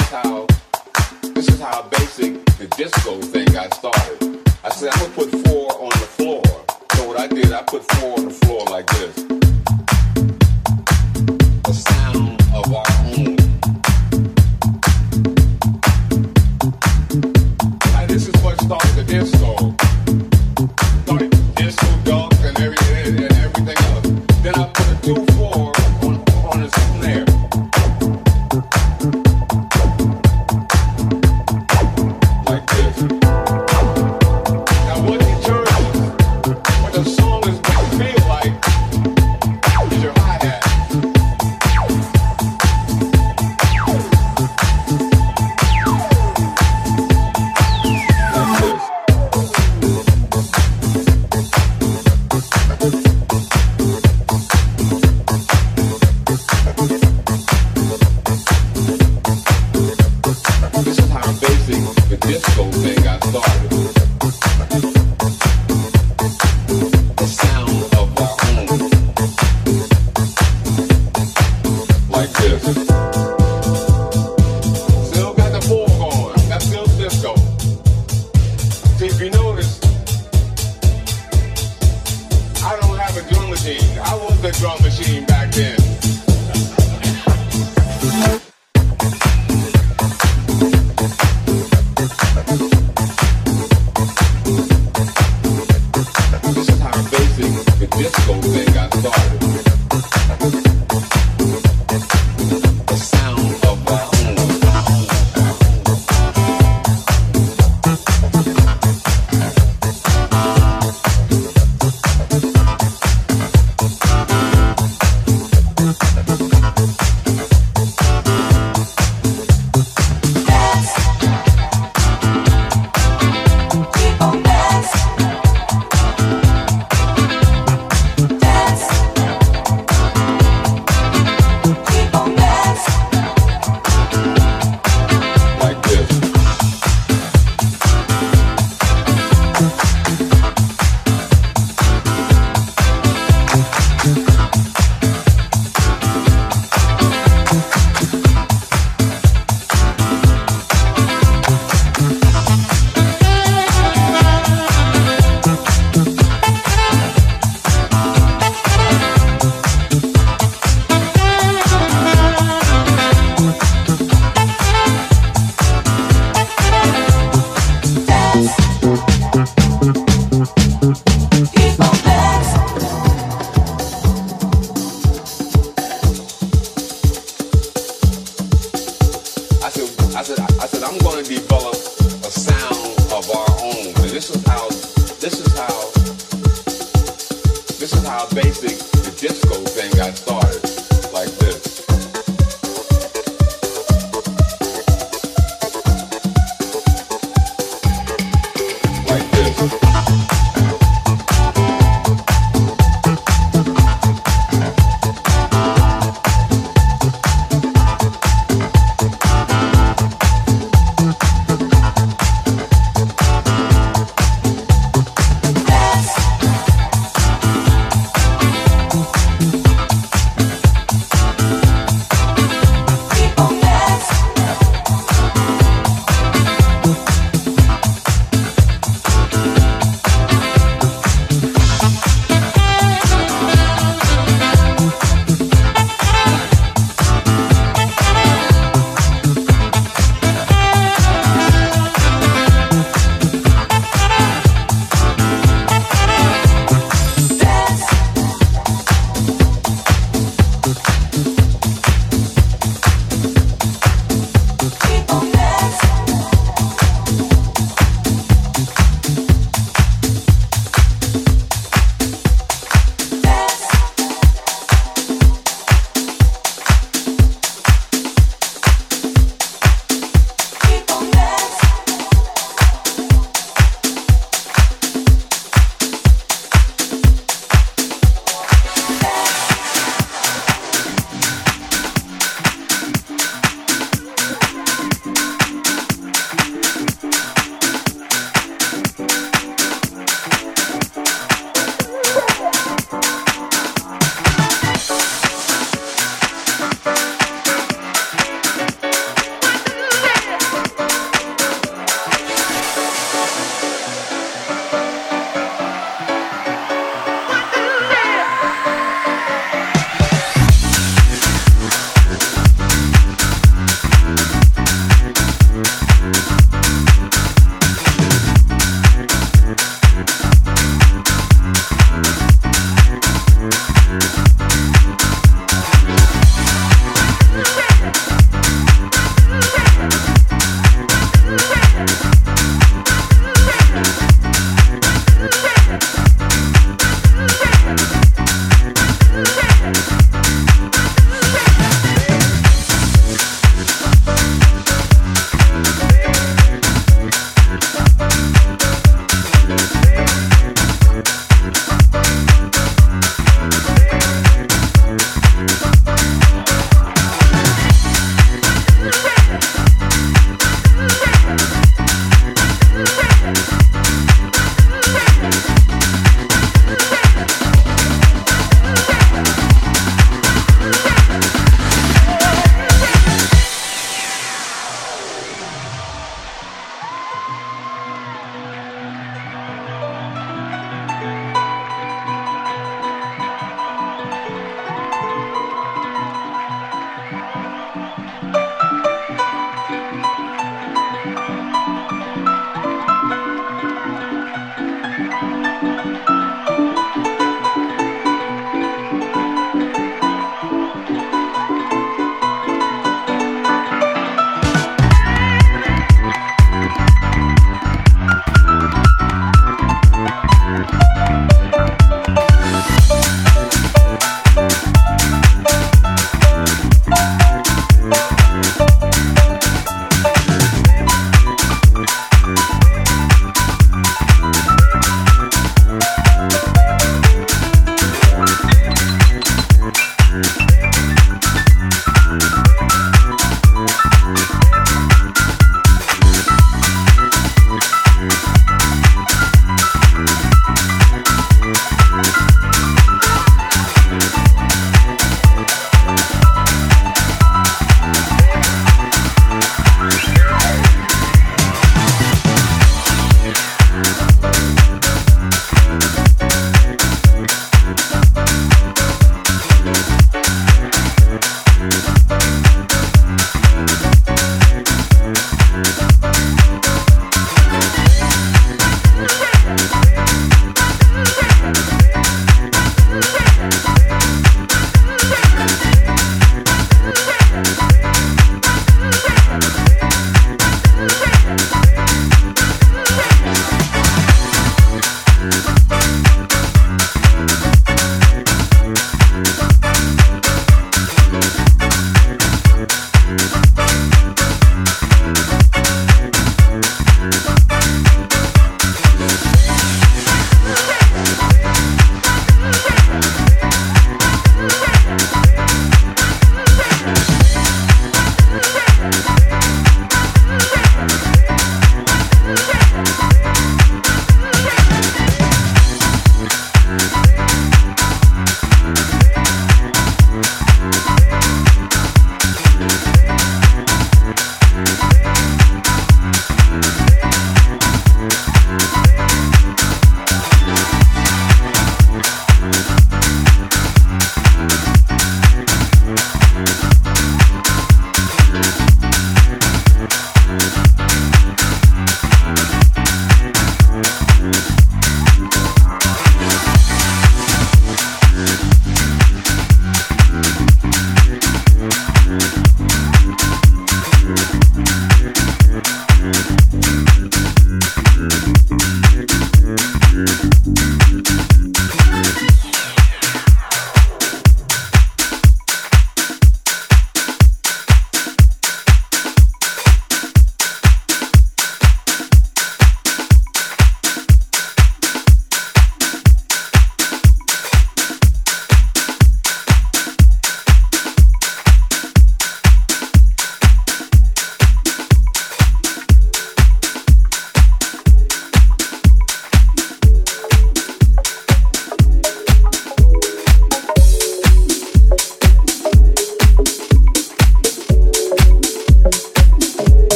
[0.00, 0.25] is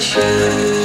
[0.00, 0.79] 去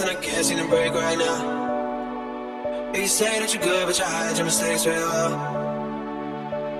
[0.00, 2.92] and I can't seem to break right now.
[2.94, 5.34] You say that you're good, but you hide your mistakes real well.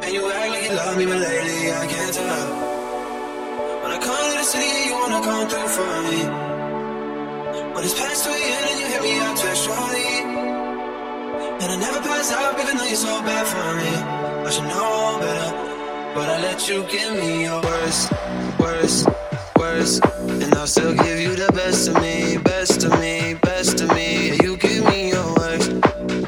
[0.02, 2.46] And you act like you love me, but lately I can't tell.
[3.82, 6.20] When I come to the city, you wanna come through for me.
[7.74, 8.64] When it's past 2 a.m.
[8.70, 10.10] and you hit me up textually.
[11.62, 13.92] And I never pass up, even though you're so bad for me.
[14.46, 15.50] I should know better,
[16.14, 18.12] but I let you give me your worst,
[18.58, 19.06] worst
[19.64, 20.04] worst.
[20.42, 24.08] And I'll still give you the best of me, best of me, best of me.
[24.30, 25.70] And you give me your worst,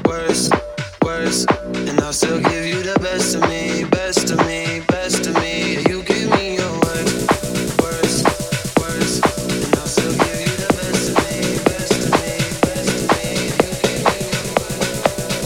[0.08, 0.52] worst,
[1.04, 1.42] worst.
[1.88, 4.62] And I'll still give you the best of me, best of me,
[4.96, 5.54] best of me.
[5.88, 7.16] You give me your worst,
[7.82, 8.18] worst,
[8.80, 9.16] worst.
[9.64, 11.40] And I still give you the best of me,
[11.72, 12.32] best of me,
[12.64, 13.28] best of me.
[13.52, 15.04] You give me your worst.
[15.04, 15.40] worst,